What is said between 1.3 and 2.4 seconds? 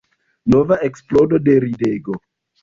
de ridego.